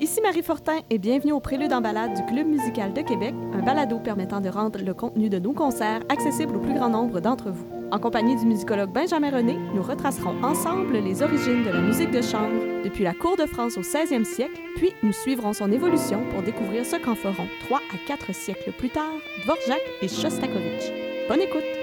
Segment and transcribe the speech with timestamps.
[0.00, 3.62] Ici Marie Fortin et bienvenue au Prélude en balade du Club musical de Québec, un
[3.62, 7.50] balado permettant de rendre le contenu de nos concerts accessible au plus grand nombre d'entre
[7.50, 7.66] vous.
[7.90, 12.22] En compagnie du musicologue Benjamin René, nous retracerons ensemble les origines de la musique de
[12.22, 16.42] chambre depuis la cour de France au 16e siècle, puis nous suivrons son évolution pour
[16.42, 20.92] découvrir ce qu'en feront trois à quatre siècles plus tard Dvorak et Shostakovich.
[21.28, 21.73] Bonne écoute!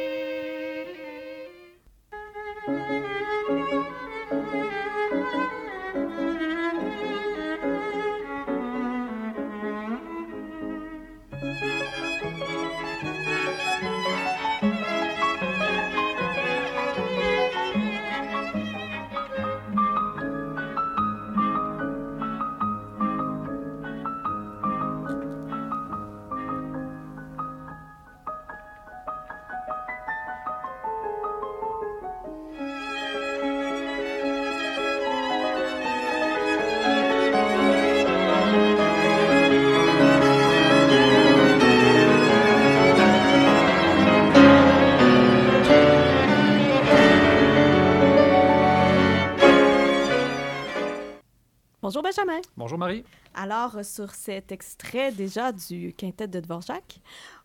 [52.12, 52.42] Benjamin.
[52.58, 53.06] Bonjour Marie.
[53.34, 57.00] Alors, sur cet extrait déjà du quintet de Dvorak,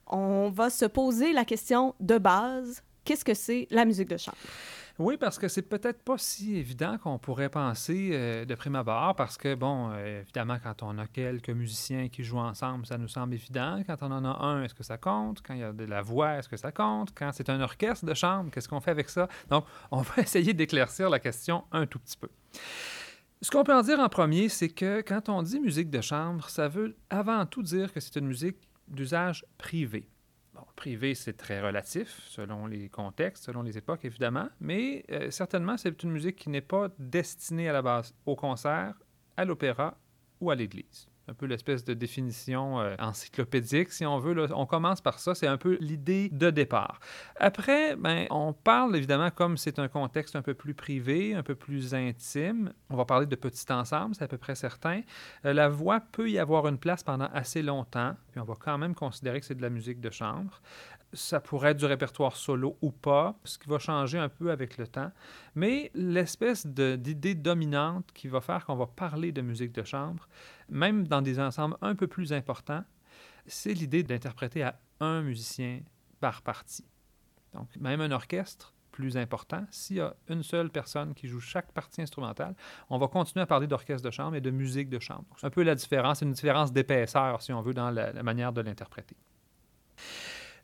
[0.09, 4.37] on va se poser la question de base, qu'est-ce que c'est la musique de chambre?
[4.98, 9.14] Oui, parce que c'est peut-être pas si évident qu'on pourrait penser euh, de prime abord,
[9.14, 13.06] parce que, bon, euh, évidemment, quand on a quelques musiciens qui jouent ensemble, ça nous
[13.06, 13.81] semble évident.
[13.87, 15.42] Quand on en a un, est-ce que ça compte?
[15.47, 17.11] Quand il y a de la voix, est-ce que ça compte?
[17.14, 19.28] Quand c'est un orchestre de chambre, qu'est-ce qu'on fait avec ça?
[19.48, 22.31] Donc, on va essayer d'éclaircir la question un tout petit peu.
[23.42, 26.48] Ce qu'on peut en dire en premier, c'est que quand on dit musique de chambre,
[26.48, 28.56] ça veut avant tout dire que c'est une musique
[28.89, 30.09] d'usage privé.
[30.55, 35.77] Bon, privé, c'est très relatif, selon les contextes, selon les époques, évidemment, mais euh, certainement,
[35.77, 38.95] c'est une musique qui n'est pas destinée à la base au concert,
[39.37, 39.98] à l'opéra
[40.41, 44.32] ou à l'église un peu l'espèce de définition euh, encyclopédique, si on veut.
[44.32, 44.47] Là.
[44.54, 47.00] On commence par ça, c'est un peu l'idée de départ.
[47.37, 51.54] Après, ben, on parle évidemment, comme c'est un contexte un peu plus privé, un peu
[51.54, 55.03] plus intime, on va parler de petit ensemble, c'est à peu près certain.
[55.44, 58.78] Euh, la voix peut y avoir une place pendant assez longtemps, puis on va quand
[58.78, 60.60] même considérer que c'est de la musique de chambre.
[61.12, 64.76] Ça pourrait être du répertoire solo ou pas, ce qui va changer un peu avec
[64.76, 65.10] le temps.
[65.54, 70.28] Mais l'espèce d'idée dominante qui va faire qu'on va parler de musique de chambre,
[70.69, 72.84] même dans des ensembles un peu plus importants,
[73.47, 75.81] c'est l'idée d'interpréter à un musicien
[76.21, 76.84] par partie.
[77.54, 81.71] Donc, même un orchestre plus important, s'il y a une seule personne qui joue chaque
[81.72, 82.54] partie instrumentale,
[82.88, 85.25] on va continuer à parler d'orchestre de chambre et de musique de chambre.
[85.37, 88.62] C'est un peu la différence, une différence d'épaisseur, si on veut, dans la manière de
[88.62, 89.16] l'interpréter.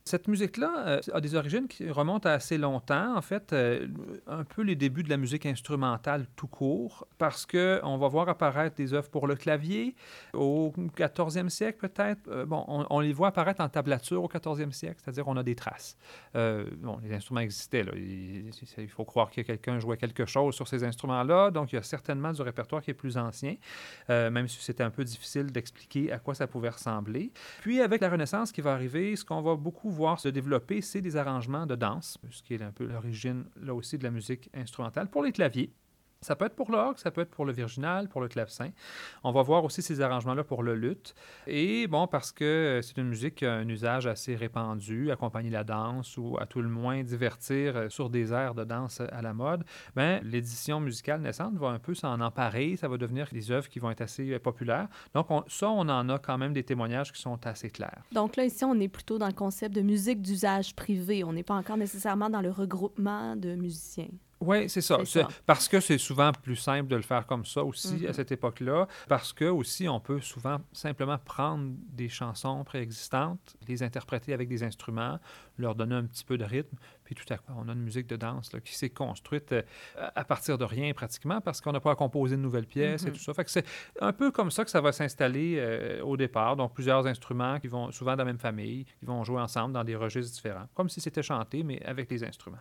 [0.04, 3.86] Cette musique-là euh, a des origines qui remontent à assez longtemps, en fait, euh,
[4.26, 8.74] un peu les débuts de la musique instrumentale tout court, parce qu'on va voir apparaître
[8.74, 9.94] des œuvres pour le clavier
[10.34, 12.28] au 14e siècle peut-être.
[12.28, 15.54] Euh, bon, on, les voit apparaître en tablature au 14e siècle, c'est-à-dire on a des
[15.54, 15.96] traces.
[16.34, 21.50] bon, les instruments existaient, il faut croire que quelqu'un jouait quelque chose sur ces instruments-là,
[21.50, 23.54] donc il y a certainement du répertoire qui est plus ancien,
[24.08, 27.32] même si c'était un peu difficile d'expliquer à quoi ça pouvait ressembler.
[27.60, 31.00] Puis avec la Renaissance qui va arriver, ce qu'on va beaucoup voir se développer, c'est
[31.00, 34.50] des arrangements de danse, ce qui est un peu l'origine là aussi de la musique
[34.54, 35.72] instrumentale pour les claviers.
[36.22, 38.70] Ça peut être pour l'orgue, ça peut être pour le virginal, pour le clavecin.
[39.24, 41.14] On va voir aussi ces arrangements-là pour le luth.
[41.48, 45.64] Et bon, parce que c'est une musique qui a un usage assez répandu, accompagner la
[45.64, 49.34] danse ou à tout le moins divertir euh, sur des airs de danse à la
[49.34, 49.64] mode,
[49.96, 52.76] ben, l'édition musicale naissante va un peu s'en emparer.
[52.76, 54.88] Ça va devenir des œuvres qui vont être assez euh, populaires.
[55.14, 58.04] Donc, ça, on en a quand même des témoignages qui sont assez clairs.
[58.12, 61.24] Donc là, ici, on est plutôt dans le concept de musique d'usage privé.
[61.24, 64.08] On n'est pas encore nécessairement dans le regroupement de musiciens.
[64.42, 64.98] Oui, c'est ça.
[65.46, 68.12] Parce que c'est souvent plus simple de le faire comme ça aussi à mm-hmm.
[68.12, 68.88] cette époque-là.
[69.08, 74.64] Parce que aussi, on peut souvent simplement prendre des chansons préexistantes, les interpréter avec des
[74.64, 75.20] instruments,
[75.58, 78.08] leur donner un petit peu de rythme, puis tout à coup, on a une musique
[78.08, 79.62] de danse qui s'est construite euh,
[79.96, 83.10] à partir de rien pratiquement parce qu'on n'a pas à composer de nouvelles pièces et
[83.10, 83.12] mm-hmm.
[83.12, 83.34] tout ça.
[83.34, 83.66] Fait que c'est
[84.00, 86.56] un peu comme ça que ça va s'installer euh, au départ.
[86.56, 89.84] Donc, plusieurs instruments qui vont souvent dans la même famille, qui vont jouer ensemble dans
[89.84, 92.58] des registres différents, comme si c'était chanté, mais avec des instruments.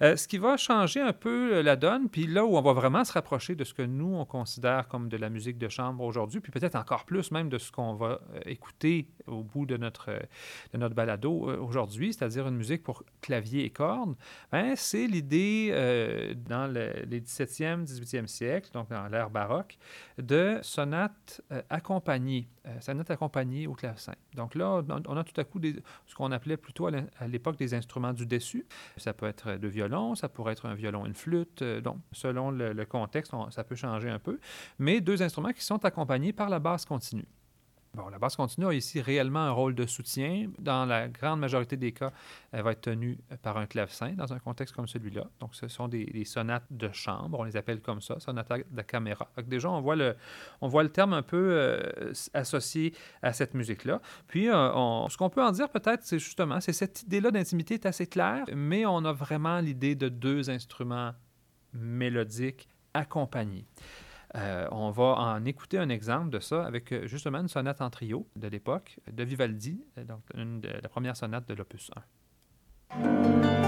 [0.00, 2.72] Euh, ce qui va changer un peu euh, la donne, puis là où on va
[2.72, 6.04] vraiment se rapprocher de ce que nous, on considère comme de la musique de chambre
[6.04, 9.76] aujourd'hui, puis peut-être encore plus même de ce qu'on va euh, écouter au bout de
[9.76, 10.10] notre,
[10.72, 14.14] de notre balado aujourd'hui, c'est-à-dire une musique pour clavier et cordes,
[14.52, 15.70] ben, c'est l'idée
[16.48, 19.76] dans les 17e, 18e siècles, donc dans l'ère baroque,
[20.16, 22.48] de sonates accompagnées,
[22.80, 24.14] sonates accompagnées au clavecin.
[24.34, 25.60] Donc là, on a tout à coup
[26.06, 28.66] ce qu'on appelait plutôt à l'époque des instruments du dessus.
[28.96, 31.62] Ça peut être de violon ça pourrait être un violon une flûte.
[31.62, 34.38] Euh, donc, selon le, contexte, ça peut changer un peu.
[34.78, 37.26] Mais deux instruments qui sont accompagnés par la basse continue.
[38.10, 40.46] La basse continue a ici réellement un rôle de soutien.
[40.58, 42.12] Dans la grande majorité des cas,
[42.52, 45.26] elle va être tenue par un clavecin dans un contexte comme celui-là.
[45.40, 49.28] Donc, ce sont des, sonates de chambre, on les appelle comme ça, sonates de caméra.
[49.36, 50.16] Donc, déjà, on voit, le,
[50.60, 54.00] on voit le terme un peu euh, associé à cette musique-là.
[54.26, 57.86] Puis, euh, ce qu'on peut en dire peut-être, c'est justement, c'est cette idée-là d'intimité est
[57.86, 61.12] assez claire, mais on a vraiment l'idée de deux instruments
[61.72, 63.66] mélodiques accompagnés.
[64.34, 67.88] Euh, on va en écouter un exemple de ça avec euh, justement une sonate en
[67.88, 71.90] trio de l'époque de Vivaldi, euh, donc une de, la première sonate de l'opus
[72.92, 73.67] 1.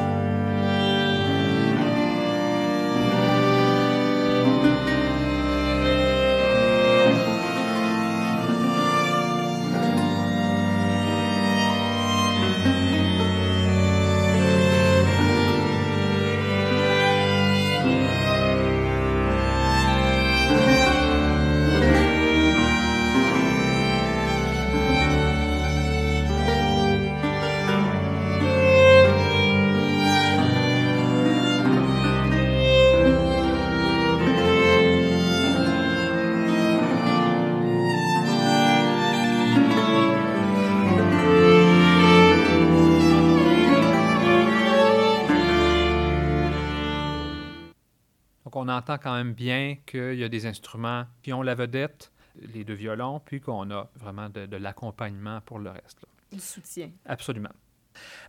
[48.91, 52.11] Entend quand même bien qu'il y a des instruments qui ont la vedette,
[52.41, 56.05] les deux violons, puis qu'on a vraiment de, l'accompagnement pour le reste.
[56.33, 56.91] Du soutien.
[57.07, 57.51] Absolument.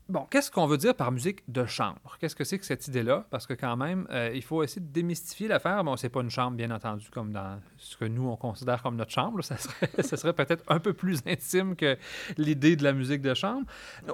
[0.09, 2.18] Bon, qu'est-ce qu'on veut dire par musique de chambre?
[2.19, 3.25] Qu'est-ce que c'est que cette idée-là?
[3.30, 5.83] Parce que quand même, euh, il faut essayer de démystifier l'affaire.
[5.83, 8.98] Bon, c'est pas une chambre, bien entendu, comme dans ce que nous, on considère comme
[8.98, 9.42] notre chambre.
[9.44, 11.98] Ça serait, peut-être un peu plus intime que
[12.38, 13.65] l'idée de la musique de chambre.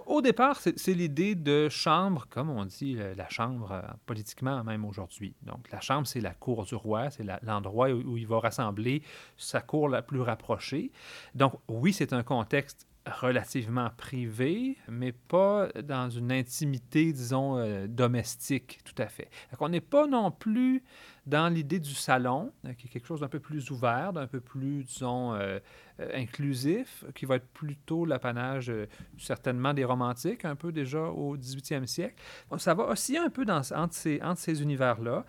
[0.06, 5.34] Au départ, c'est l'idée de chambre, comme on dit, la chambre euh, politiquement, même aujourd'hui.
[5.42, 9.02] Donc, la chambre, c'est la cour du roi, c'est l'endroit où, où il va rassembler
[9.36, 10.92] sa cour la plus rapprochée.
[11.34, 18.80] Donc, oui, c'est un contexte relativement privé, mais pas dans une intimité, disons, euh, domestique,
[18.84, 19.30] tout à fait.
[19.60, 20.84] On n'est pas non plus
[21.28, 24.40] dans l'idée du salon, euh, qui est quelque chose d'un peu plus ouvert, d'un peu
[24.40, 25.60] plus, disons, euh,
[26.00, 28.72] euh, inclusif, qui va être plutôt l'apanage
[29.18, 32.16] certainement des romantiques, un peu déjà au 18e siècle.
[32.58, 35.26] Ça va aussi un peu dans, entre ces, univers-là,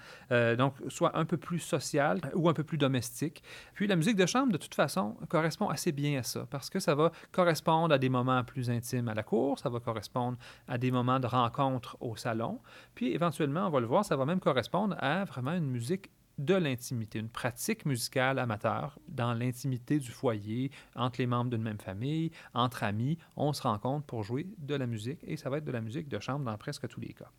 [0.57, 3.43] donc soit un peu plus social ou un peu plus domestique.
[3.75, 6.79] Puis la musique de chambre, de toute façon, correspond assez bien à ça, parce que
[6.79, 10.37] ça va correspondre à des moments plus intimes à la cour, ça va correspondre
[10.69, 12.61] à des moments de rencontre au salon,
[12.95, 15.88] puis éventuellement, on va le voir, ça va même correspondre à vraiment une musique
[16.39, 21.81] de l'intimité, une pratique musicale amateur dans l'intimité du foyer, entre les membres d'une même
[21.81, 23.19] famille, entre amis.
[23.37, 26.09] On se rencontre pour jouer de la musique et ça va être de la musique
[26.09, 27.31] de chambre dans presque tous les cas.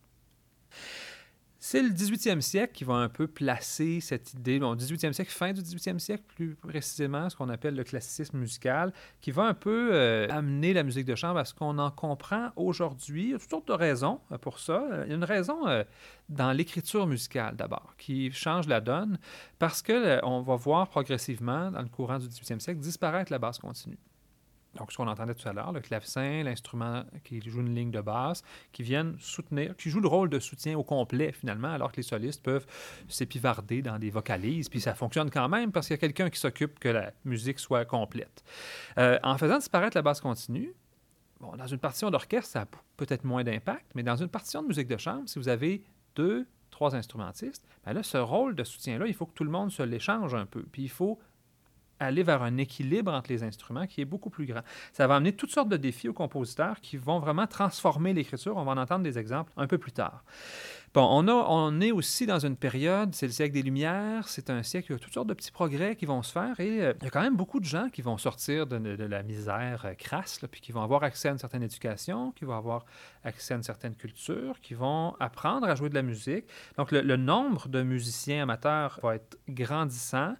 [1.72, 5.52] C'est le 18e siècle qui va un peu placer cette idée, bon, 18e siècle, fin
[5.52, 9.90] du 18e siècle plus précisément, ce qu'on appelle le classicisme musical, qui va un peu
[9.92, 13.26] euh, amener la musique de chambre à ce qu'on en comprend aujourd'hui.
[13.26, 14.84] Il y a toutes sortes de raisons euh, pour ça.
[15.04, 15.84] Il y a une raison euh,
[16.28, 19.20] dans l'écriture musicale d'abord, qui change la donne,
[19.60, 23.96] parce qu'on va voir progressivement, dans le courant du 18e siècle, disparaître la basse continue.
[24.76, 28.00] Donc, ce qu'on entendait tout à l'heure, le clavecin, l'instrument qui joue une ligne de
[28.00, 31.96] basse, qui viennent soutenir, qui jouent le rôle de soutien au complet finalement, alors que
[31.96, 32.66] les solistes peuvent
[33.08, 36.38] s'épivarder dans des vocalises, puis ça fonctionne quand même parce qu'il y a quelqu'un qui
[36.38, 38.44] s'occupe que la musique soit complète.
[38.98, 40.72] Euh, en faisant disparaître la basse continue,
[41.40, 44.88] dans une partition d'orchestre, ça a peut-être moins d'impact, mais dans une partition de musique
[44.88, 45.82] de chambre, si vous avez
[46.14, 49.72] deux, trois instrumentistes, bien là, ce rôle de soutien-là, il faut que tout le monde
[49.72, 51.18] se l'échange un peu, puis il faut
[52.00, 54.62] aller vers un équilibre entre les instruments qui est beaucoup plus grand.
[54.92, 58.56] Ça va amener toutes sortes de défis aux compositeurs qui vont vraiment transformer l'écriture.
[58.56, 60.24] On va en entendre des exemples un peu plus tard.
[60.92, 64.50] Bon, on, a, on est aussi dans une période, c'est le siècle des Lumières, c'est
[64.50, 66.58] un siècle où il y a toutes sortes de petits progrès qui vont se faire
[66.58, 69.22] et euh, il y a quand même beaucoup de gens qui vont sortir de, la
[69.22, 72.86] misère euh, crasse, puis qui vont avoir accès à une certaine éducation, qui vont avoir
[73.22, 76.46] accès à une certaine culture, qui vont apprendre à jouer de la musique.
[76.76, 80.34] Donc, le, nombre de musiciens amateurs va être grandissant.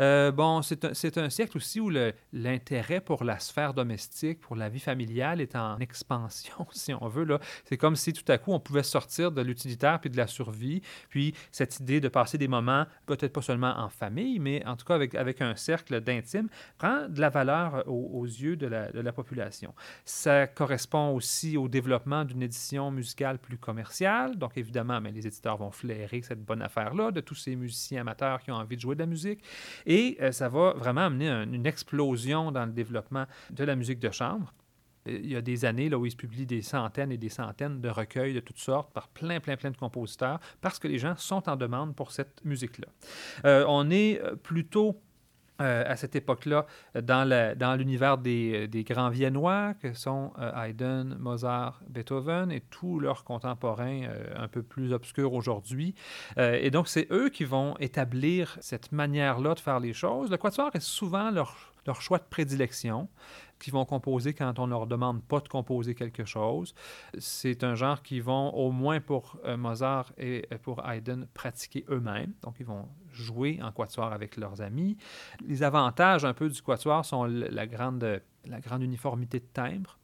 [0.00, 1.90] Euh, bon, c'est un, un, siècle aussi où
[2.32, 7.26] l'intérêt pour la sphère domestique, pour la vie familiale est en expansion, si on veut.
[7.64, 10.82] C'est comme si tout à coup, on pouvait sortir de l'utilitaire puis de la survie,
[11.08, 14.84] puis cette idée de passer des moments, peut-être pas seulement en famille, mais en tout
[14.84, 16.48] cas avec, avec un cercle d'intime,
[16.78, 19.74] prend de la valeur aux, yeux de la, de la, population.
[20.04, 25.56] Ça correspond aussi au développement d'une édition musicale plus commerciale, donc évidemment, mais les éditeurs
[25.56, 28.94] vont flairer cette bonne affaire-là de tous ces musiciens amateurs qui ont envie de jouer
[28.94, 29.42] de la musique,
[29.86, 34.10] et euh, ça va vraiment amener une explosion dans le développement de la musique de
[34.10, 34.52] chambre.
[35.06, 37.80] Il y a des années là, où il se publie des centaines et des centaines
[37.80, 41.16] de recueils de toutes sortes par plein, plein, plein de compositeurs parce que les gens
[41.16, 42.88] sont en demande pour cette musique-là.
[43.44, 45.00] Euh, on est plutôt
[45.62, 46.66] euh, à cette époque-là
[47.02, 54.02] dans, l'univers des, grands viennois que sont euh, Haydn, Mozart, Beethoven et tous leurs contemporains
[54.02, 55.94] euh, un peu plus obscurs aujourd'hui.
[56.36, 60.30] et donc, c'est eux qui vont établir cette manière-là de faire les choses.
[60.30, 63.08] Le quatuor est souvent leur choix de prédilection
[63.58, 66.74] qui vont composer quand on ne leur demande pas de composer quelque chose.
[67.18, 71.84] C'est un genre qui vont, au moins pour euh, Mozart et euh, pour Haydn, pratiquer
[71.88, 72.32] eux-mêmes.
[72.42, 74.96] Donc, ils vont jouer en quatuor avec leurs amis.
[75.44, 79.98] Les avantages un peu du quatuor sont la grande, la grande uniformité de timbre.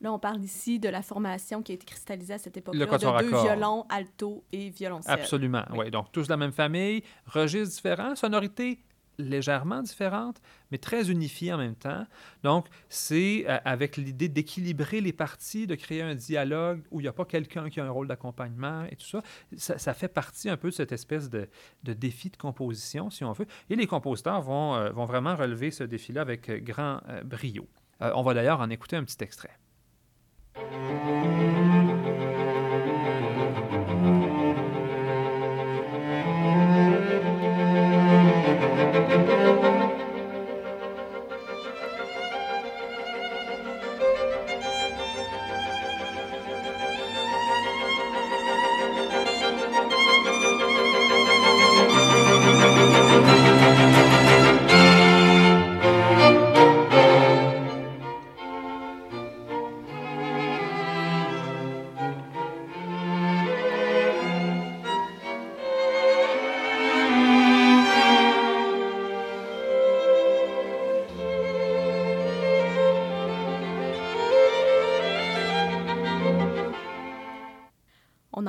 [0.00, 3.22] Là, on parle ici de la formation qui a été cristallisée à cette époque-là, de
[3.22, 5.18] deux violons, alto et violoncelle.
[5.18, 5.78] Absolument, oui.
[5.80, 5.90] oui.
[5.90, 8.84] Donc, tous de la même famille, registres différents, sonorités
[9.18, 12.06] légèrement différentes, mais très unifiées en même temps.
[12.42, 17.08] Donc, c'est euh, avec l'idée d'équilibrer les parties, de créer un dialogue où il n'y
[17.08, 19.22] a pas quelqu'un qui a un rôle d'accompagnement et tout ça.
[19.56, 19.94] ça.
[19.94, 21.48] fait partie un peu de cette espèce de,
[21.82, 23.46] défi de composition, si on veut.
[23.70, 27.66] Et les compositeurs vont, euh, vont vraiment relever ce défi-là avec euh, grand brio.
[28.00, 29.56] on va d'ailleurs en écouter un petit extrait.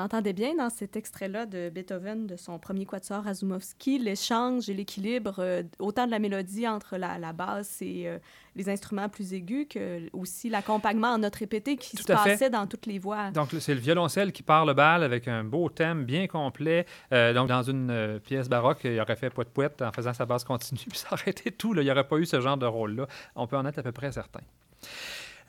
[0.09, 5.35] Entendait bien dans cet extrait-là de Beethoven, de son premier quatuor Razumovsky, l'échange et l'équilibre,
[5.37, 8.17] euh, autant de la mélodie entre la, la basse et euh,
[8.55, 12.87] les instruments plus aigus, que aussi l'accompagnement en notes répétées qui se passait dans toutes
[12.87, 13.29] les voix.
[13.29, 16.87] Donc, c'est le violoncelle qui part le bal avec un beau thème bien complet.
[17.13, 20.81] Euh, donc, dans une pièce baroque, il aurait fait poète-poète en faisant sa basse continue,
[20.89, 21.73] puis ça aurait été tout.
[21.73, 21.83] Là.
[21.83, 23.05] Il n'y aurait pas eu ce genre de rôle-là.
[23.35, 24.41] On peut en être à peu près certain.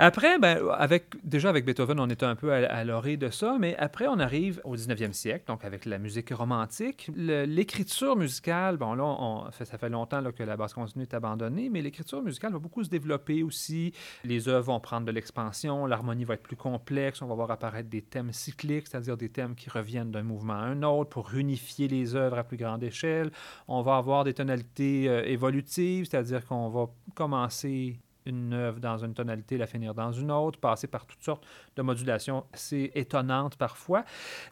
[0.02, 3.76] Après, ben, avec, déjà avec Beethoven, on était un peu à, l'orée de ça, mais
[3.76, 7.10] après, on arrive au 19e siècle, donc avec la musique romantique.
[7.14, 11.82] L'écriture musicale, bon là, ça fait longtemps là, que la basse continue est abandonnée, mais
[11.82, 13.92] l'écriture musicale va beaucoup se développer aussi.
[14.24, 17.90] Les œuvres vont prendre de l'expansion, l'harmonie va être plus complexe, on va voir apparaître
[17.90, 21.88] des thèmes cycliques, c'est-à-dire des thèmes qui reviennent d'un mouvement à un autre pour unifier
[21.88, 23.30] les œuvres à plus grande échelle.
[23.68, 29.14] On va avoir des tonalités euh, évolutives, c'est-à-dire qu'on va commencer une œuvre dans une
[29.14, 31.46] tonalité, la finir dans une autre, passer par toutes sortes
[31.76, 34.04] de modulations assez étonnantes parfois.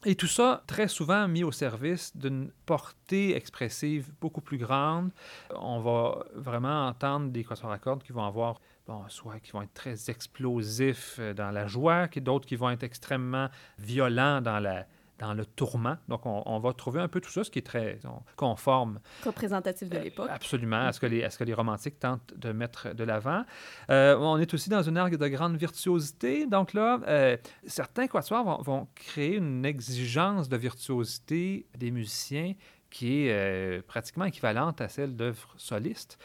[0.05, 5.11] Et tout ça, très souvent, mis au service d'une portée expressive beaucoup plus grande.
[5.55, 9.61] On va vraiment entendre des quatuors à cordes qui vont avoir Bon, soit qui vont
[9.61, 14.87] être très explosifs euh, dans la joie, d'autres qui vont être extrêmement violents dans la,
[15.19, 15.97] dans le tourment.
[16.09, 17.99] Donc, on, va trouver un peu tout ça, ce qui est très
[18.37, 19.01] conforme.
[19.25, 20.29] Représentatif de euh, l'époque.
[20.31, 23.45] absolument, à ce, que les, à ce que les romantiques tentent de mettre de l'avant.
[23.91, 26.47] Euh, on est aussi dans une argue de grande virtuosité.
[26.47, 32.55] Donc là, euh, certains quatuors vont, vont, créer une exigence de virtuosité des musiciens
[32.91, 36.19] qui est pratiquement équivalente à celle d'œuvres solistes.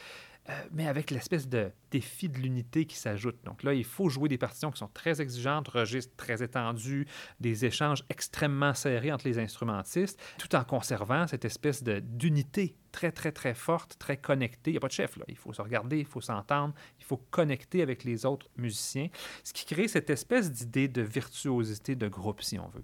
[0.50, 3.38] Euh, mais avec l'espèce de défi de l'unité qui s'ajoute.
[3.46, 7.08] Donc là, il faut jouer des partitions qui sont très exigeantes, registres très étendus,
[7.40, 13.32] des échanges extrêmement serrés entre les instrumentistes, tout en conservant cette espèce d'unité très, très,
[13.32, 14.72] très forte, très connectée.
[14.72, 15.24] Il n'y a pas de chef, là.
[15.30, 19.08] Il faut se regarder, il faut s'entendre, il faut connecter avec les autres musiciens,
[19.46, 22.84] ce qui crée cette espèce d'idée de virtuosité de groupe, si on veut.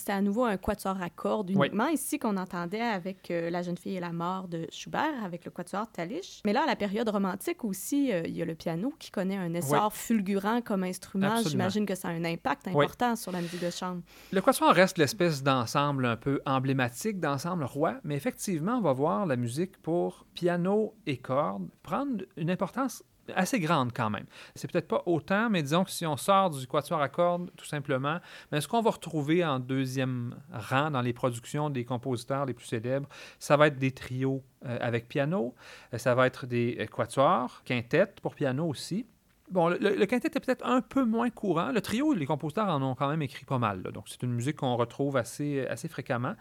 [0.00, 3.76] C'était à nouveau un quatuor à cordes uniquement, ici qu'on entendait avec euh, La jeune
[3.76, 6.42] fille et la mort de Schubert, avec le quatuor Talich.
[6.44, 9.36] Mais là, à la période romantique aussi, euh, il y a le piano qui connaît
[9.36, 11.36] un essor fulgurant comme instrument.
[11.46, 14.02] J'imagine que ça a un impact important sur la musique de chambre.
[14.32, 19.26] Le quatuor reste l'espèce d'ensemble un peu emblématique, d'ensemble roi, mais effectivement, on va voir
[19.26, 23.04] la musique pour piano et cordes prendre une importance
[23.34, 24.26] assez grande quand même.
[24.54, 27.64] C'est peut-être pas autant, mais disons que si on sort du quatuor à cordes, tout
[27.64, 28.18] simplement,
[28.52, 32.66] mais ce qu'on va retrouver en deuxième rang dans les productions des compositeurs les plus
[32.66, 33.08] célèbres,
[33.38, 35.54] ça va être des trios euh, avec piano,
[35.94, 39.06] euh, ça va être des euh, quatuors, quintettes pour piano aussi.
[39.50, 41.72] Bon, le, quintet est peut-être un peu moins courant.
[41.72, 43.82] Le trio, les compositeurs en ont quand même écrit pas mal.
[43.82, 46.34] Donc, c'est une musique qu'on retrouve assez, assez fréquemment.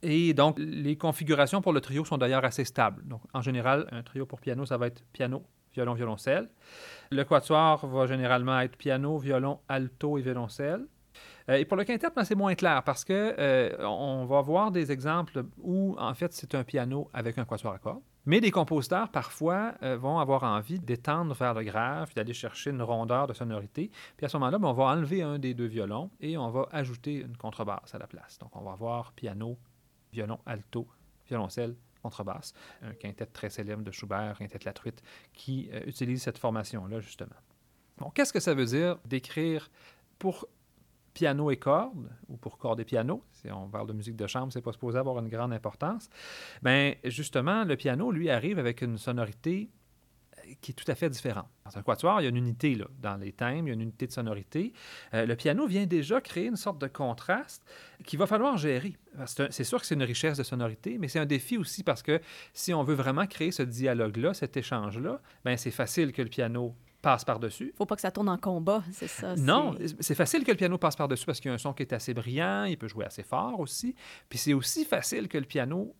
[0.00, 3.06] Et donc, les configurations pour le trio sont d'ailleurs assez stables.
[3.06, 6.48] Donc, en général, un trio pour piano, ça va être piano, violon, violoncelle.
[7.10, 10.86] Le quatuor va généralement être piano, violon, alto et violoncelle.
[11.48, 14.70] Euh, et pour le quintet, ben, c'est moins clair parce que euh, on va voir
[14.70, 18.02] des exemples où, en fait, c'est un piano avec un quatuor à cordes.
[18.26, 22.80] Mais les compositeurs, parfois, euh, vont avoir envie d'étendre vers le grave, d'aller chercher une
[22.80, 23.90] rondeur de sonorité.
[24.16, 26.66] Puis à ce moment-là, ben, on va enlever un des deux violons et on va
[26.72, 28.38] ajouter une contrebasse à la place.
[28.38, 29.58] Donc, on va avoir piano,
[30.12, 30.88] violon, alto,
[31.28, 36.38] violoncelle, contrebasse, un quintet très célèbre de Schubert, quintet La Truite, qui euh, utilise cette
[36.38, 37.40] formation-là, justement.
[37.96, 39.70] Bon, qu'est-ce que ça veut dire d'écrire
[40.18, 40.46] pour
[41.14, 44.52] piano et cordes, ou pour cordes et piano, si on parle de musique de chambre,
[44.52, 46.10] c'est pas supposé avoir une grande importance.
[46.62, 49.70] Bien, justement, le piano, lui, arrive avec une sonorité
[50.60, 51.48] qui est tout à fait différent.
[51.64, 53.74] Dans un quatuor, il y a une unité là, dans les thèmes, il y a
[53.74, 54.72] une unité de sonorité.
[55.14, 57.64] Euh, le piano vient déjà créer une sorte de contraste
[58.04, 58.96] qu'il va falloir gérer.
[59.26, 62.20] C'est sûr que c'est une richesse de sonorité, mais c'est un défi aussi parce que
[62.52, 66.74] si on veut vraiment créer ce dialogue-là, cet échange-là, ben c'est facile que le piano
[67.04, 67.72] passe par-dessus.
[67.76, 69.36] Faut pas que ça tourne en combat, c'est ça.
[69.36, 71.82] Non, c'est facile que le piano passe par-dessus parce qu'il y a un son qui
[71.82, 73.94] est assez brillant, il peut jouer assez fort aussi.
[74.28, 75.94] Puis c'est aussi facile que le piano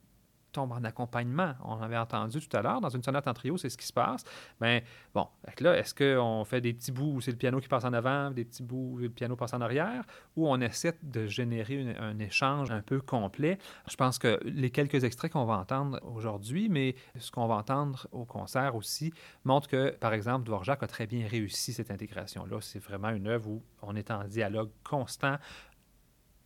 [0.54, 1.54] tombe en accompagnement.
[1.64, 3.92] On avait entendu tout à l'heure, dans une sonate en trio, c'est ce qui se
[3.92, 4.24] passe.
[4.60, 5.28] Mais bon,
[5.60, 8.30] là, est-ce qu'on fait des petits bouts où c'est le piano qui passe en avant,
[8.30, 10.04] des petits bouts où le piano passe en arrière,
[10.36, 13.58] ou on essaie de générer un échange un peu complet?
[13.90, 18.06] Je pense que les quelques extraits qu'on va entendre aujourd'hui, mais ce qu'on va entendre
[18.12, 19.12] au concert aussi,
[19.44, 22.58] montre que, par exemple, Dvorak a très bien réussi cette intégration-là.
[22.60, 25.36] C'est vraiment une œuvre où on est en dialogue constant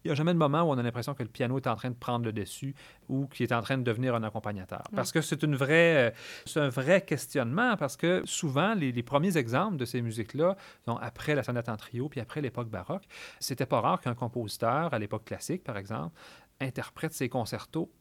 [0.08, 1.76] il n'y a jamais de moment où on a l'impression que le piano est en
[1.76, 2.74] train de prendre le dessus
[3.10, 4.82] ou qu'il est en train de devenir un accompagnateur.
[4.96, 6.14] Parce que c'est une vraie,
[6.46, 10.56] c'est un vrai questionnement parce que souvent, les, premiers exemples de ces musiques-là,
[11.02, 13.04] après la sonate en trio puis après l'époque baroque,
[13.38, 16.16] c'était pas rare qu'un compositeur, à l'époque classique par exemple,
[16.58, 17.92] interprète ses concertos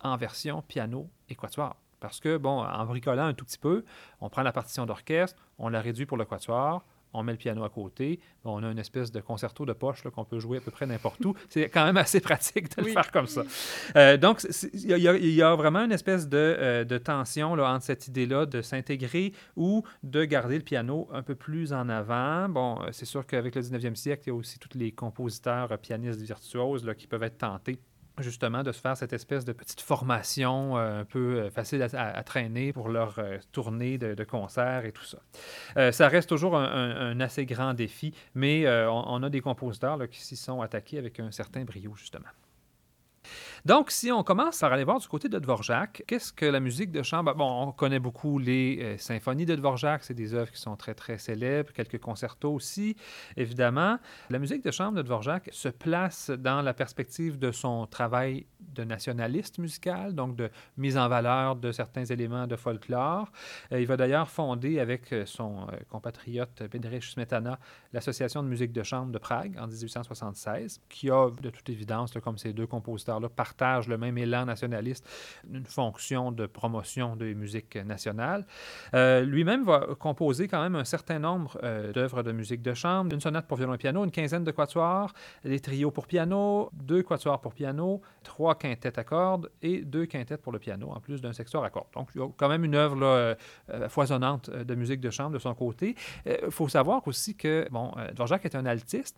[0.00, 1.76] en version piano et quatuor.
[2.00, 3.84] Parce que, bon, en bricolant un tout petit peu,
[4.20, 7.64] on prend la partition d'orchestre, on la réduit pour le quatuor, on met le piano
[7.64, 10.70] à côté, on a une espèce de concerto de poche qu'on peut jouer à peu
[10.70, 11.34] près n'importe où.
[11.48, 13.42] C'est quand même assez pratique de le faire comme ça.
[13.96, 18.46] Euh, donc, il y, a vraiment une espèce de, euh, tension là, entre cette idée-là
[18.46, 22.48] de s'intégrer ou de garder le piano un peu plus en avant.
[22.48, 25.76] Bon, euh, c'est sûr qu'avec le 19e siècle, il y a aussi tous les compositeurs,
[25.78, 27.78] pianistes virtuoses là, qui peuvent être tentés
[28.18, 32.22] justement de se faire cette espèce de petite formation euh, un peu euh, facile à,
[32.22, 35.92] traîner pour leur euh, tournée de, concert et tout ça.
[35.92, 40.60] ça reste toujours un, assez grand défi, mais on, a des compositeurs qui s'y sont
[40.60, 42.28] attaqués avec un certain brio, justement.
[43.64, 46.90] Donc, si on commence par aller voir du côté de Dvorak, qu'est-ce que la musique
[46.90, 47.32] de chambre?
[47.36, 50.94] Bon, on connaît beaucoup les euh, symphonies de Dvorak, c'est des œuvres qui sont très,
[50.94, 52.96] très célèbres, quelques concertos aussi,
[53.36, 54.00] évidemment.
[54.30, 58.82] La musique de chambre de Dvorak se place dans la perspective de son travail de
[58.82, 63.30] nationaliste musical, donc de mise en valeur de certains éléments de folklore.
[63.70, 67.60] Euh, il va d'ailleurs fonder avec euh, son compatriote Bedřich Smetana
[67.92, 72.38] l'Association de musique de chambre de Prague en 1876, qui a de toute évidence, comme
[72.38, 75.06] ces deux compositeurs-là, partagent le même élan nationaliste,
[75.52, 78.46] une fonction de promotion des musiques nationales.
[78.94, 83.12] Euh, lui-même va composer quand même un certain nombre euh, d'œuvres de musique de chambre,
[83.12, 85.12] une sonate pour violon et piano, une quinzaine de quatuors,
[85.44, 90.42] des trios pour piano, deux quatuors pour piano, trois quintettes à cordes et deux quintettes
[90.42, 91.92] pour le piano, en plus d'un sextoire à cordes.
[91.94, 93.34] Donc, il y a quand même une œuvre euh,
[93.88, 95.94] foisonnante de musique de chambre de son côté.
[96.26, 99.16] Il faut savoir aussi que, bon, Dvorak est un altiste,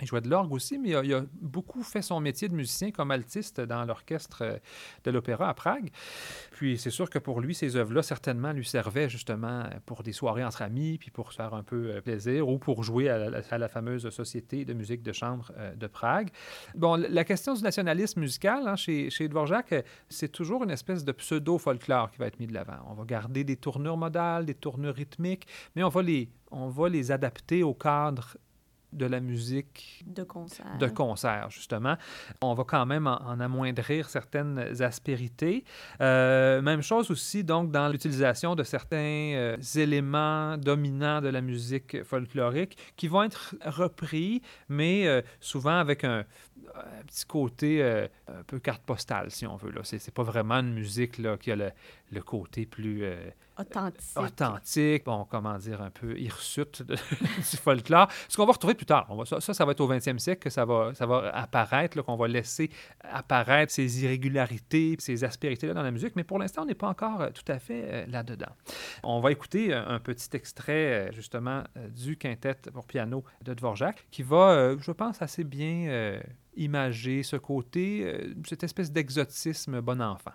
[0.00, 3.10] il jouait de l'orgue aussi, mais il a, beaucoup fait son métier de musicien comme
[3.10, 4.58] altiste dans l'orchestre euh,
[5.04, 5.90] de l'opéra à Prague.
[6.50, 10.44] Puis c'est sûr que pour lui, ces œuvres-là, certainement, lui servaient justement pour des soirées
[10.44, 13.68] entre amis, puis pour se faire un peu euh, plaisir, ou pour jouer à la,
[13.68, 16.30] fameuse Société de musique de chambre euh, de Prague.
[16.74, 19.74] Bon, la question du nationalisme musical hein, chez, chez Dvorak,
[20.08, 22.78] c'est toujours une espèce de pseudo-folklore qui va être mis de l'avant.
[22.88, 26.88] On va garder des tournures modales, des tournures rythmiques, mais on va les, on va
[26.88, 28.36] les adapter au cadre
[28.92, 30.78] de la musique de concert.
[30.78, 31.96] de concert, justement.
[32.40, 35.64] On va quand même en, en amoindrir certaines aspérités.
[36.00, 38.96] Euh, même chose aussi, donc, dans l'utilisation de certains
[39.34, 46.04] euh, éléments dominants de la musique folklorique qui vont être repris, mais euh, souvent avec
[46.04, 46.24] un,
[46.74, 49.70] un petit côté euh, un peu carte postale, si on veut.
[49.70, 49.80] Là.
[49.84, 51.70] C'est, c'est pas vraiment une musique là, qui a le,
[52.10, 53.16] le côté plus euh,
[53.58, 54.16] Authentique.
[54.16, 56.94] authentique, bon, comment dire, un peu hirsute de-
[57.36, 58.08] du folklore.
[58.28, 59.06] Ce qu'on va retrouver plus tard.
[59.10, 62.00] On va- ça, ça, va être au 20e siècle que ça va, ça va apparaître,
[62.02, 66.16] qu'on va laisser apparaître ces irrégularités, ces aspérités-là dans la musique.
[66.16, 68.52] Mais pour l'instant, on n'est pas encore euh, tout à fait euh, là-dedans.
[69.02, 74.22] On va écouter euh, un petit extrait, justement, du quintet pour piano de Dvorak, qui
[74.22, 76.20] va, je pense, assez bien euh,
[76.56, 80.32] imager ce côté, cette espèce d'exotisme bon enfant.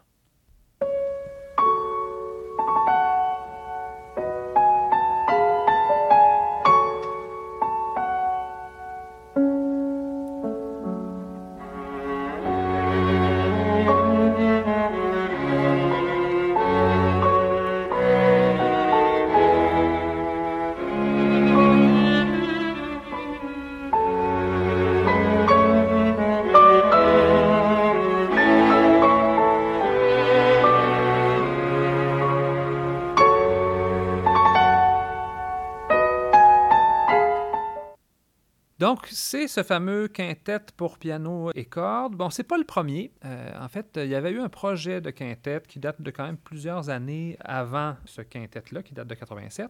[38.97, 39.09] Donc,
[39.47, 42.15] ce fameux quintet pour piano et cordes.
[42.15, 43.11] Bon, c'est pas le premier.
[43.25, 46.25] Euh, en fait, il y avait eu un projet de quintet qui date de quand
[46.25, 49.69] même plusieurs années avant ce quintet-là, qui date de 87.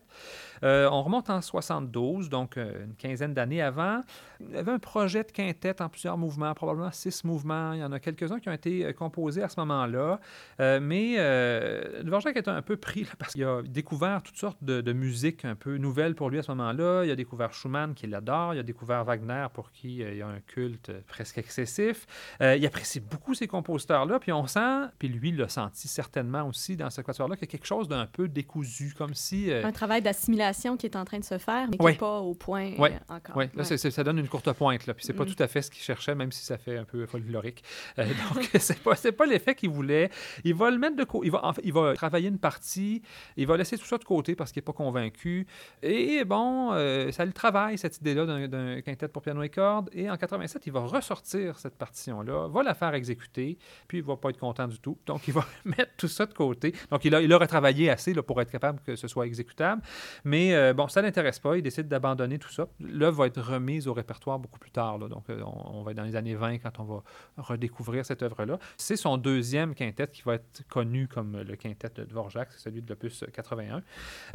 [0.64, 4.04] Euh, on remonte en 72, donc euh, une quinzaine d'années avant.
[4.40, 7.74] Il y avait un projet de quintet en plusieurs mouvements, probablement six mouvements.
[7.74, 10.20] Il y en a quelques-uns qui ont été composés à ce moment-là.
[10.60, 11.16] Euh, mais
[12.04, 15.56] Dvorak était un peu pris parce qu'il a découvert toutes sortes de, de musiques un
[15.56, 17.04] peu nouvelles pour lui à ce moment-là.
[17.06, 18.54] Il a découvert Schumann, qu'il adore.
[18.54, 22.06] Il a découvert Wagner, pour qui euh, il y a un culte euh, presque excessif.
[22.42, 24.20] Euh, il apprécie beaucoup ces compositeurs-là.
[24.20, 27.52] Puis on sent, puis lui l'a senti certainement aussi dans ce quatuor-là, qu'il y a
[27.52, 29.52] quelque chose d'un peu décousu, comme si...
[29.52, 31.92] Un travail d'assimilation qui est en train de se faire, mais qui Oui.
[31.94, 32.90] n'est pas au point Oui.
[33.10, 33.38] encore.
[33.38, 33.78] Oui, là, Ouais.
[33.78, 34.94] ça donne une courte pointe, là.
[34.94, 35.34] Puis c'est pas Mm.
[35.36, 37.64] tout à fait ce qu'il cherchait, même si ça fait un peu folklorique.
[37.98, 40.10] Donc, c'est pas, c'est pas l'effet qu'il voulait.
[40.44, 41.28] Il va le mettre de côté.
[41.28, 43.02] Il va, il travailler une partie.
[43.36, 45.46] Il va laisser tout ça de côté parce qu'il n'est pas convaincu.
[45.84, 49.50] Et bon, euh, ça le travaille, cette idée-là d'un, d'un quintet pour piano et
[49.94, 54.16] Et en 87, il va ressortir cette partition-là, va la faire exécuter, puis il va
[54.16, 54.98] pas être content du tout.
[55.06, 56.74] Donc, il va mettre tout ça de côté.
[56.92, 59.82] Donc, il a, il a retravaillé assez là, pour être capable que ce soit exécutable.
[60.24, 61.58] Mais euh, bon, ça l'intéresse pas.
[61.58, 62.68] Il décide d'abandonner tout ça.
[62.80, 65.00] L'œuvre va être remise au répertoire beaucoup plus tard.
[65.00, 67.04] Donc, euh, on, on va être dans les années 20 quand on va
[67.38, 68.60] redécouvrir cette œuvre-là.
[68.78, 72.82] C'est son deuxième quintet qui va être connu comme le quintet de Dvorak, c'est celui
[72.82, 73.82] de l'opus 81.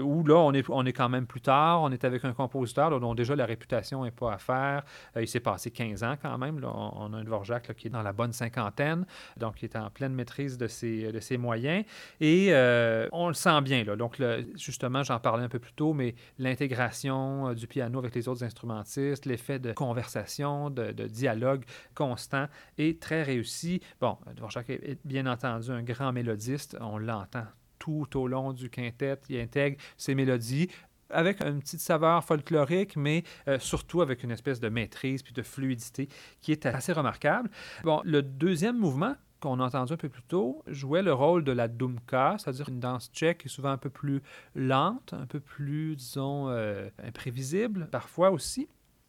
[0.00, 1.82] Où là, on est, on est quand même plus tard.
[1.82, 4.84] On est avec un compositeur dont déjà la réputation n'est pas à faire.
[5.16, 6.60] Euh, il s'est passé 15 ans quand même.
[6.64, 9.06] On, a un Dvorak qui est dans la bonne cinquantaine.
[9.36, 11.84] Donc, il est en pleine maîtrise de ses, moyens.
[12.20, 13.84] Et euh, on le sent bien.
[13.96, 14.20] Donc,
[14.56, 18.44] justement, j'en parlais un peu plus tôt, mais l'intégration euh, du piano avec les autres
[18.44, 22.46] instrumentistes, l'effet de conversation, de, dialogue constant
[22.78, 23.80] est très réussi.
[24.00, 26.76] Bon, Dvorak est bien entendu un grand mélodiste.
[26.80, 27.44] On l'entend
[27.82, 29.18] tout au long du quintet.
[29.28, 30.68] Il intègre ses mélodies
[31.12, 35.42] avec une petite saveur folklorique, mais euh, surtout avec une espèce de maîtrise puis de
[35.42, 36.08] fluidité
[36.40, 37.50] qui est assez remarquable.
[37.84, 41.50] Bon, le deuxième mouvement qu'on a entendu un peu plus tôt, jouait le rôle de
[41.50, 44.22] la dumka, c'est-à-dire une danse tchèque qui est souvent un peu plus
[44.54, 48.68] lente, un peu plus, disons, euh, imprévisible, parfois aussi.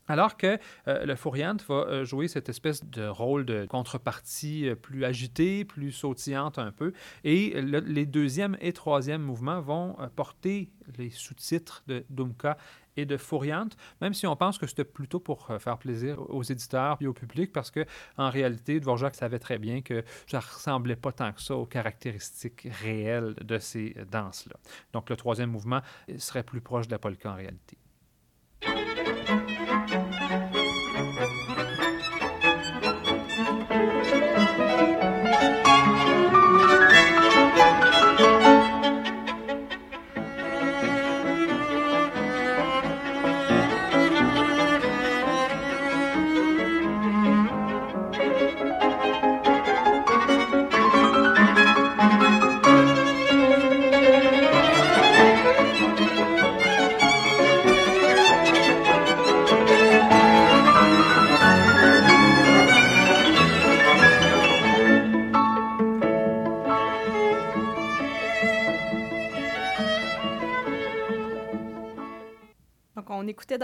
[0.09, 0.57] Alors que
[0.89, 5.63] euh, le Fouriant va euh, jouer cette espèce de rôle de contrepartie euh, plus agitée,
[5.63, 6.91] plus sautillante un peu.
[7.23, 12.57] Et le- les deuxième et troisième mouvements vont euh, porter les sous-titres de Dumka
[12.97, 13.69] et de Fouriant,
[14.01, 17.51] même si on pense que c'était plutôt pour faire plaisir aux éditeurs et au public,
[17.51, 17.85] parce que
[18.17, 22.67] en réalité, Dvorak savait très bien que ça ressemblait pas tant que ça aux caractéristiques
[22.83, 24.57] réelles de ces danses-là.
[24.91, 25.81] Donc le troisième mouvement
[26.17, 27.77] serait plus proche de la polka en réalité.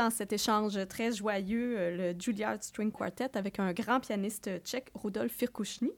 [0.09, 4.89] Dans cet échange très joyeux euh, le Juilliard String Quartet avec un grand pianiste tchèque,
[4.95, 5.91] Rudolf Firkushny.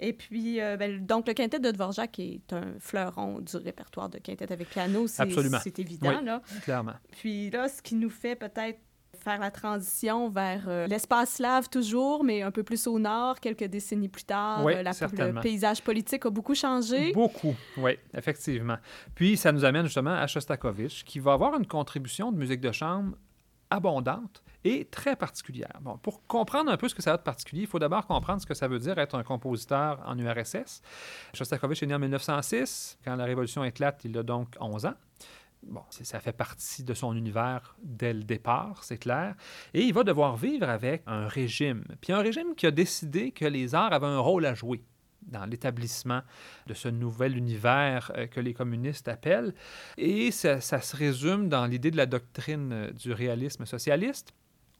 [0.00, 4.18] Et puis, euh, ben, donc, le quintet de Dvorak est un fleuron du répertoire de
[4.18, 5.06] quintet avec piano.
[5.08, 5.24] C'est,
[5.78, 6.24] évident, Oui.
[6.24, 6.42] là.
[6.62, 6.92] Clairement.
[7.18, 8.78] Puis là, ce qui nous fait peut-être
[9.24, 13.64] faire la transition vers euh, l'espace slave toujours, mais un peu plus au nord, quelques
[13.64, 14.64] décennies plus tard.
[14.64, 14.92] Oui, euh, la-
[15.32, 17.12] le paysage politique a beaucoup changé.
[17.12, 18.76] Beaucoup, oui, effectivement.
[19.16, 22.70] Puis ça nous amène justement à Shostakovich, qui va avoir une contribution de musique de
[22.70, 23.16] chambre
[23.70, 25.78] abondante et très particulière.
[25.80, 28.40] Bon, pour comprendre un peu ce que ça a de particulier, il faut d'abord comprendre
[28.40, 30.82] ce que ça veut dire être un compositeur en URSS.
[31.34, 32.98] Shostakovich est né en 1906.
[33.04, 34.94] Quand la révolution éclate, il a donc 11 ans.
[35.64, 39.34] Bon, ça fait partie de son univers dès le départ, c'est clair.
[39.74, 41.84] Et il va devoir vivre avec un régime.
[42.00, 44.84] Puis un régime qui a décidé que les arts avaient un rôle à jouer
[45.22, 46.22] dans l'établissement
[46.66, 49.54] de ce nouvel univers euh, que les communistes appellent.
[49.96, 54.32] Et ça, se résume dans l'idée de la doctrine euh, du réalisme socialiste.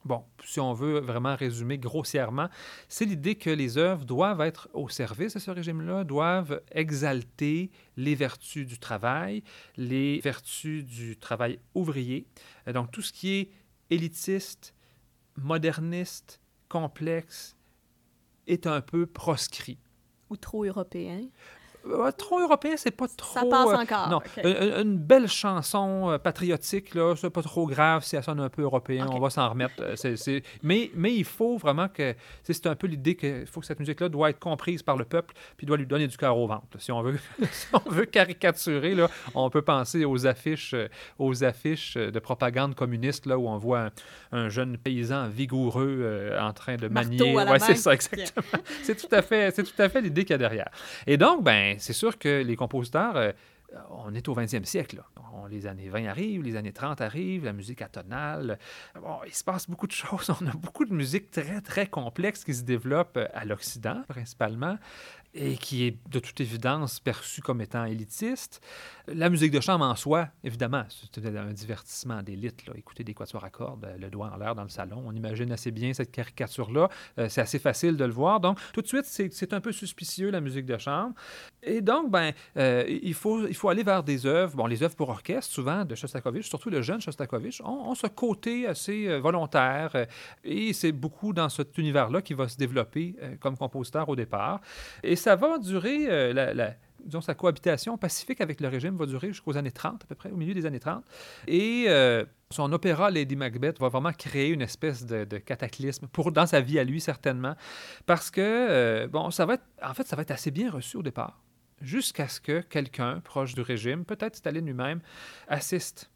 [0.05, 2.47] Bon, si on veut vraiment résumer grossièrement,
[2.87, 8.15] c'est l'idée que les œuvres doivent être au service de ce régime-là, doivent exalter les
[8.15, 9.43] vertus du travail,
[9.75, 12.25] les vertus du travail ouvrier.
[12.67, 13.51] Euh, Donc tout ce qui est
[13.89, 14.73] élitiste,
[15.35, 17.57] moderniste, complexe,
[18.47, 19.77] est un peu proscrit.
[20.29, 21.29] Ou trop européen?
[21.87, 23.33] Euh, trop européen, c'est pas trop.
[23.39, 24.09] Ça passe euh, encore.
[24.09, 24.43] non, ok.
[24.43, 28.63] une, belle chanson euh, patriotique, là, c'est pas trop grave si elle sonne un peu
[28.63, 29.73] européen, on va s'en remettre.
[29.79, 32.13] euh, Mais, mais il faut vraiment que.
[32.43, 35.05] c'est- C'est un peu l'idée qu'il faut que cette musique-là doit être comprise par le
[35.05, 36.67] peuple, puis doit lui donner du cœur au ventre.
[36.73, 36.79] là.
[36.79, 37.17] Si on veut,
[37.51, 40.87] si on veut caricaturer, là, on peut penser aux affiches, euh,
[41.17, 43.91] aux affiches euh, de propagande communiste, là, où on voit un,
[44.33, 47.35] un jeune paysan vigoureux euh, en train de Marteau manier.
[47.35, 48.45] Ouais, c'est ça, exactement.
[48.83, 50.69] c'est tout à fait, c'est tout à fait l'idée qu'il y a derrière.
[51.07, 53.31] Et donc, ben, c'est sûr que les compositeurs, euh,
[53.91, 55.03] on est au 20e siècle.
[55.33, 58.57] On- les années 20 arrivent, les années 30 arrivent, la musique atonale.
[59.01, 60.29] Bon, il se passe beaucoup de choses.
[60.41, 64.77] On a beaucoup de musique très, très complexe qui se développe euh, à l'Occident, principalement,
[65.33, 68.61] et qui est de toute évidence perçue comme étant élitiste.
[69.13, 72.63] La musique de chambre en soi, évidemment, c'est un divertissement d'élite.
[72.75, 75.51] Écouter des quatuors à cordes, euh, le doigt en l'air dans le salon, on imagine
[75.51, 76.89] assez bien cette caricature-là.
[77.17, 78.39] Euh, c'est assez facile de le voir.
[78.39, 81.13] Donc, tout de suite, c'est un peu suspicieux, la musique de chambre.
[81.63, 84.95] Et donc, ben, euh, il, faut, il faut aller vers des œuvres, bon, les œuvres
[84.95, 90.07] pour orchestre, souvent, de Shostakovich, surtout le jeune Shostakovich, ont, ce côté assez volontaire.
[90.43, 94.61] et c'est beaucoup dans cet univers-là qui va se développer comme compositeur au départ.
[95.03, 99.57] Et ça va durer, la- disons, sa cohabitation pacifique avec le régime va durer jusqu'aux
[99.57, 101.03] années 30, à peu près, au milieu des années 30.
[101.47, 106.45] Et euh, son opéra Lady Macbeth va vraiment créer une espèce de, cataclysme pour, dans
[106.45, 107.55] sa vie à lui, certainement.
[108.05, 110.97] Parce que, euh, bon, ça va être, en fait, ça va être assez bien reçu
[110.97, 111.41] au départ.
[111.81, 115.01] Jusqu'à ce que quelqu'un proche du régime, peut-être Staline lui-même,
[115.47, 116.09] assiste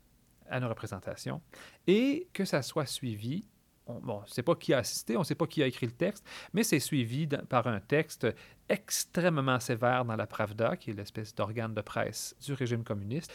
[0.50, 1.42] à une représentation
[1.88, 3.46] et que ça soit suivi.
[3.88, 5.92] On, ne sait pas qui a assisté, on ne sait pas qui a écrit le
[5.92, 8.28] texte, mais c'est suivi par un texte
[8.70, 13.32] extrêmement sévère dans la Pravda, qui est l'espèce d'organe de presse du régime communiste,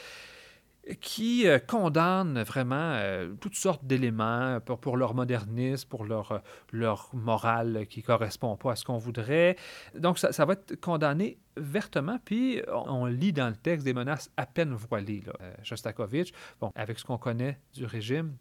[1.01, 7.87] qui euh, condamne vraiment euh, toutes sortes d'éléments pour, leur modernisme, pour leur, euh, morale
[7.89, 9.57] qui ne correspond pas à ce qu'on voudrait.
[9.95, 14.31] Donc, ça, va être condamné vertement, puis on, on lit dans le texte des menaces
[14.37, 15.23] à peine voilées.
[15.27, 15.33] Là.
[15.41, 18.35] Euh, Shostakovich, bon, avec ce qu'on connaît du régime,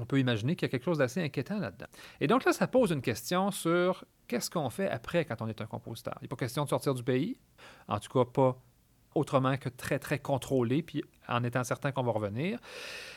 [0.00, 1.86] on peut imaginer qu'il y a quelque chose d'assez inquiétant là-dedans.
[2.20, 5.60] Et donc là, ça pose une question sur qu'est-ce qu'on fait après quand on est
[5.60, 6.14] un compositeur.
[6.20, 7.38] Il n'est pas question de sortir du pays,
[7.88, 8.58] en tout cas pas
[9.14, 12.58] autrement que très, très contrôlé, puis en étant certain qu'on va revenir.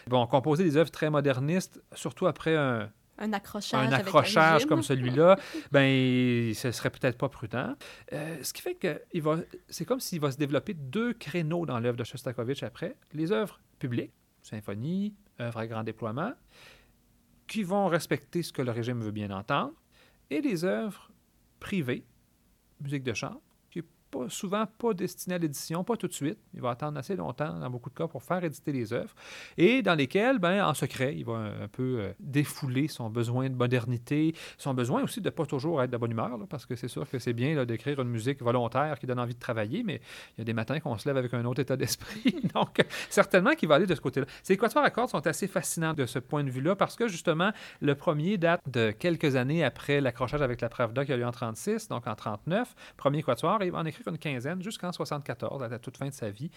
[0.07, 2.89] Bon, composer des œuvres très modernistes, surtout après un,
[3.87, 4.63] Un accrochage.
[4.63, 5.37] un comme celui-là,
[5.71, 7.75] ben, ce serait peut-être pas prudent.
[8.13, 9.37] Euh, ce qui fait que il va,
[9.69, 12.95] c'est comme s'il va se développer deux créneaux dans l'œuvre de Shostakovich après.
[13.13, 16.33] Les œuvres publiques, symphonies, œuvres à grand déploiement,
[17.47, 19.73] qui vont respecter ce que le régime veut bien entendre,
[20.29, 21.11] et les œuvres
[21.59, 22.05] privées,
[22.79, 23.41] musique de chambre,
[24.29, 26.37] souvent pas destinée à l'édition, pas tout de suite.
[26.53, 29.13] Il va attendre assez longtemps, dans beaucoup de cas, pour faire éditer les œuvres,
[29.57, 33.55] et dans lesquelles, ben, en secret, il va un, peu euh, défouler son besoin de
[33.55, 37.09] modernité, son besoin aussi de pas toujours être de bonne humeur, parce que c'est sûr
[37.09, 40.01] que c'est bien d'écrire une musique volontaire qui donne envie de travailler, mais
[40.37, 42.35] il y a des matins qu'on se lève avec un autre état d'esprit.
[42.55, 44.25] Donc, certainement qu'il va aller de ce côté-là.
[44.43, 47.51] Ces quatuors à cordes sont assez fascinants de ce point de vue-là, parce que justement,
[47.81, 51.31] le premier date de quelques années après l'accrochage avec la Pravda qui a eu en
[51.31, 55.67] 36, donc en 39, premier quatuor, il va en écrire une quinzaine jusqu'en 74, à
[55.67, 56.51] la toute fin de sa vie.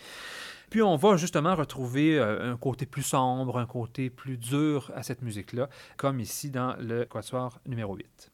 [0.70, 5.02] Puis on va justement retrouver euh, un côté plus sombre, un côté plus dur à
[5.02, 8.33] cette musique-là, comme ici dans le quatuor numéro 8.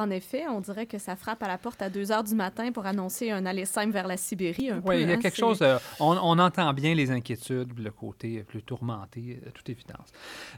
[0.00, 0.46] En effet.
[0.48, 3.30] On dirait que ça frappe à la porte à 2 heures du matin pour annoncer
[3.30, 4.70] un aller simple vers la Sibérie.
[4.84, 5.60] Oui, il y a hein, quelque chose.
[5.62, 10.08] euh, on, on entend bien les inquiétudes, le côté plus tourmenté, de toute évidence.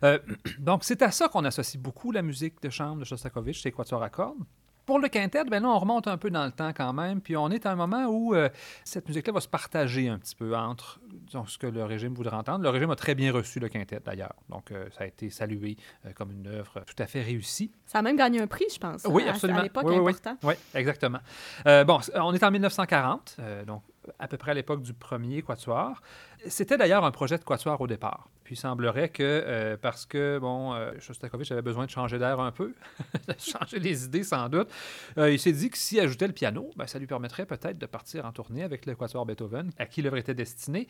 [0.04, 0.18] Euh,
[0.58, 4.02] donc, c'est à ça qu'on associe beaucoup la musique de chambre de Shostakovich, c'est Quatuor
[4.02, 4.38] à cordes.
[4.86, 7.36] Pour le quintet, ben là, on remonte un peu dans le temps quand même, puis
[7.36, 8.48] on est à un moment où euh,
[8.84, 12.36] cette musique-là va se partager un petit peu entre disons, ce que le régime voudrait
[12.36, 12.62] entendre.
[12.64, 14.34] Le régime a très bien reçu le quintet, d'ailleurs.
[14.48, 17.70] Donc, euh, ça a été salué euh, comme une œuvre tout à fait réussie.
[17.86, 19.02] Ça a même gagné un prix, je pense.
[19.06, 19.60] Oui, hein, à- absolument.
[19.60, 20.10] À l'époque, Oui, oui, oui.
[20.12, 20.36] important.
[20.42, 21.18] Oui, exactement.
[21.66, 23.82] Euh, bon, on est en 1940, euh, donc
[24.18, 26.02] à peu près à l'époque du premier quatuor.
[26.48, 28.28] C'était d'ailleurs un projet de quatuor au départ.
[28.52, 32.52] Il semblerait que, euh, parce que, bon, euh, Shostakovich avait besoin de changer d'air un
[32.52, 32.74] peu,
[33.26, 34.68] de changer les idées sans doute,
[35.16, 37.86] euh, il s'est dit que s'il ajoutait le piano, ben, ça lui permettrait peut-être de
[37.86, 40.86] partir en tournée avec le quatuor Beethoven, à qui l'œuvre était destinée.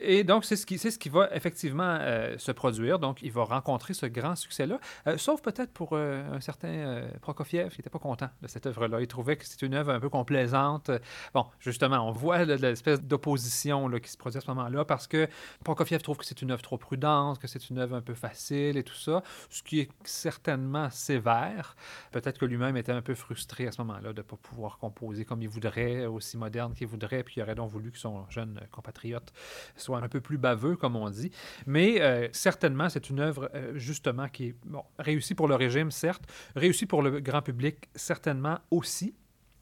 [0.00, 2.98] Et donc, c'est ce qui, c'est ce qui va effectivement euh, se produire.
[2.98, 4.80] Donc, il va rencontrer ce grand succès-là,
[5.16, 9.00] sauf peut-être pour un certain Prokofiev, qui n'était pas content de cette œuvre-là.
[9.00, 10.90] Il trouvait que c'était une œuvre un peu complaisante.
[11.32, 15.28] Bon, justement, on voit l'espèce d'opposition là, qui se produit à ce moment-là parce que
[15.62, 17.03] Prokofiev trouve que c'est une œuvre trop prudente,
[17.40, 21.76] que c'est une œuvre un peu facile et tout ça, ce qui est certainement sévère.
[22.12, 25.24] Peut-être que lui-même était un peu frustré à ce moment-là de ne pas pouvoir composer
[25.24, 28.60] comme il voudrait, aussi moderne qu'il voudrait, puis il aurait donc voulu que son jeune
[28.70, 29.32] compatriote
[29.76, 31.30] soit un peu plus baveux, comme on dit.
[31.66, 34.56] Mais euh, certainement, c'est une œuvre, euh, justement, qui est
[34.98, 36.24] réussie pour le régime, certes,
[36.56, 39.14] réussie pour le grand public, certainement aussi.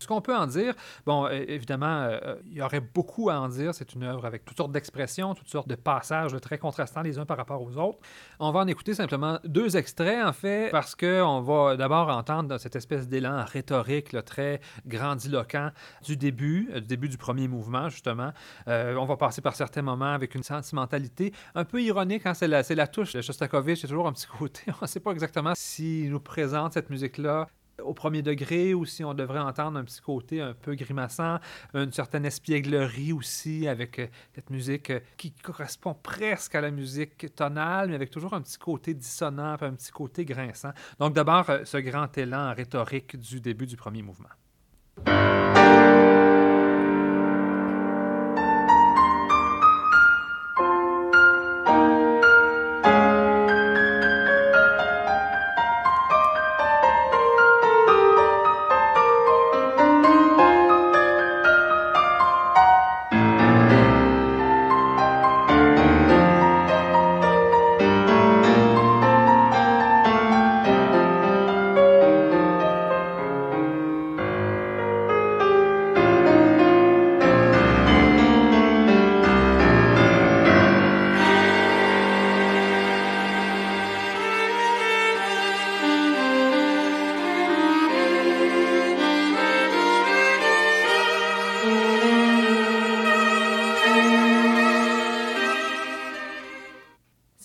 [0.02, 0.74] Ce qu'on peut en dire,
[1.06, 3.72] bon, évidemment, euh, il y aurait beaucoup à en dire.
[3.72, 7.24] C'est une œuvre avec toutes sortes d'expressions, toutes sortes de passages très contrastants les uns
[7.24, 7.98] par rapport aux autres.
[8.40, 12.74] On va en écouter simplement deux extraits, en fait, parce qu'on va d'abord entendre cette
[12.74, 15.70] espèce d'élan rhétorique très grandiloquent
[16.04, 18.32] du début, euh, du début du premier mouvement, justement.
[18.66, 22.26] Euh, on va passer par certains moments avec une sentimentalité un peu ironique.
[22.26, 23.80] Hein, c'est, la, c'est la touche de Shostakovich.
[23.80, 24.64] C'est toujours un petit côté.
[24.80, 27.46] On ne sait pas exactement s'il nous présente cette musique-là
[27.82, 31.38] au premier degré ou si on devrait entendre un petit côté un peu grimaçant,
[31.74, 37.34] une certaine espièglerie aussi avec euh, cette musique euh, qui correspond presque à la musique
[37.34, 40.72] tonale, mais avec toujours un petit côté dissonant, un petit côté grinçant.
[40.98, 44.28] Donc d'abord, euh, ce grand élan rhétorique du début du premier mouvement.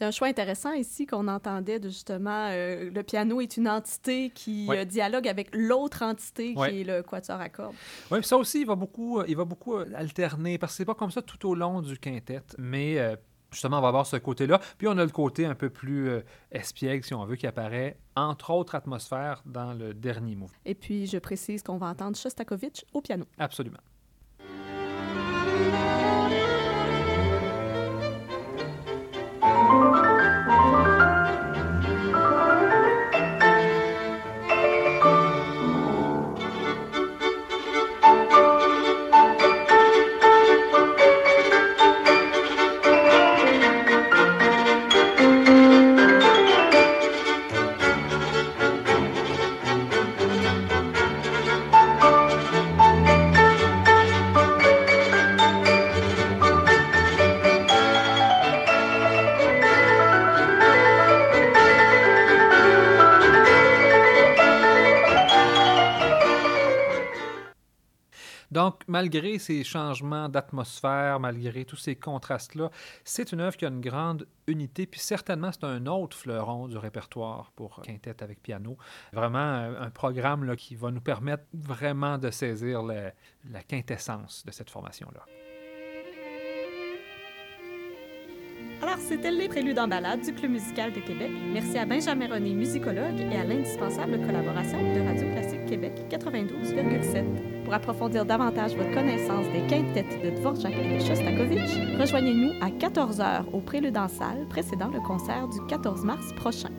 [0.08, 4.65] Un choix intéressant ici qu'on entendait de justement euh, le piano est une entité qui
[4.67, 4.80] Ouais.
[4.80, 6.70] euh, dialogue avec l'autre entité Ouais.
[6.72, 7.76] qui est le quatuor à cordes.
[8.12, 10.96] Oui, ça aussi, il va beaucoup, euh, il va beaucoup alterner, parce que c'est pas
[10.96, 13.15] comme ça tout au long du quintet, mais euh,
[13.52, 14.60] justement, on va avoir ce côté-là.
[14.77, 16.21] Puis on a le côté un peu plus euh,
[16.52, 20.58] espiègle, si on veut, qui apparaît, entre autres atmosphères, dans le dernier mouvement.
[20.65, 23.25] Et puis je précise qu'on va entendre Shostakovich au piano.
[23.38, 23.79] Absolument.
[68.68, 72.70] Donc, malgré ces changements d'atmosphère, malgré tous ces contrastes-là,
[73.06, 76.78] c'est une œuvre qui a une grande unité, puis certainement, c'est un autre fleuron du
[76.78, 78.78] répertoire pour quintette avec piano.
[79.13, 83.13] Vraiment un programme qui va nous permettre vraiment de saisir la,
[83.50, 85.24] la quintessence de cette formation-là.
[88.82, 91.32] Alors, c'était les préludes en balade du Club musical de Québec.
[91.54, 97.57] Merci à Benjamin René, musicologue, et à l'indispensable collaboration de Radio Classique Québec 92,7.
[97.68, 103.44] Pour approfondir davantage votre connaissance des quintettes de Dvorak et de Shostakovich, rejoignez-nous à 14h
[103.52, 106.70] au Prélude en salle précédant le concert du 14 mars prochain.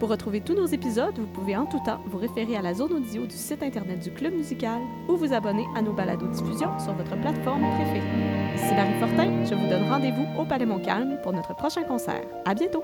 [0.00, 2.94] Pour retrouver tous nos épisodes, vous pouvez en tout temps vous référer à la zone
[2.94, 6.94] audio du site internet du Club musical ou vous abonner à nos balados diffusions sur
[6.94, 8.54] votre plateforme préférée.
[8.54, 12.24] Ici Marie Fortin, je vous donne rendez-vous au Palais Montcalm pour notre prochain concert.
[12.46, 12.82] À bientôt!